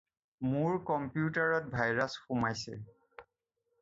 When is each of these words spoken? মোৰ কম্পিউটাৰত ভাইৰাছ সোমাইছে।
মোৰ 0.53 0.79
কম্পিউটাৰত 0.87 1.69
ভাইৰাছ 1.75 2.11
সোমাইছে। 2.23 2.79